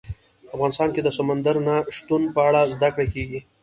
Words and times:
افغانستان 0.55 0.89
کې 0.95 1.01
د 1.03 1.09
سمندر 1.17 1.55
نه 1.67 1.75
شتون 1.97 2.21
په 2.35 2.39
اړه 2.47 2.61
زده 2.73 2.89
کړه 2.95 3.05
کېږي. 3.13 3.39